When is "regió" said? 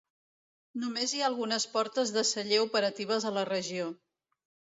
3.53-3.93